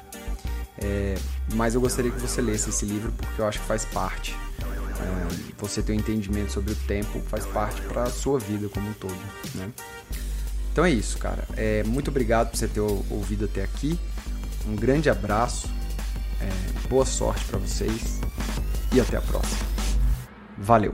É, 0.77 1.15
mas 1.53 1.73
eu 1.73 1.81
gostaria 1.81 2.11
que 2.11 2.19
você 2.19 2.41
lesse 2.41 2.69
esse 2.69 2.85
livro 2.85 3.11
porque 3.13 3.41
eu 3.41 3.47
acho 3.47 3.59
que 3.61 3.65
faz 3.65 3.85
parte 3.85 4.35
é, 4.99 5.45
você 5.57 5.81
ter 5.81 5.93
um 5.93 5.95
entendimento 5.95 6.51
sobre 6.51 6.73
o 6.73 6.75
tempo 6.75 7.19
faz 7.27 7.45
parte 7.45 7.81
para 7.81 8.03
a 8.03 8.09
sua 8.09 8.39
vida 8.39 8.69
como 8.69 8.89
um 8.89 8.93
todo, 8.93 9.17
né? 9.55 9.71
Então 10.71 10.85
é 10.85 10.91
isso, 10.91 11.17
cara. 11.17 11.47
É, 11.55 11.83
muito 11.83 12.09
obrigado 12.09 12.51
por 12.51 12.57
você 12.57 12.67
ter 12.67 12.81
ouvido 12.81 13.45
até 13.45 13.63
aqui. 13.63 13.97
Um 14.67 14.75
grande 14.75 15.09
abraço, 15.09 15.69
boa 16.89 17.05
sorte 17.05 17.45
para 17.45 17.59
vocês 17.59 18.19
e 18.93 18.99
até 18.99 19.17
a 19.17 19.21
próxima. 19.21 19.65
Valeu! 20.57 20.93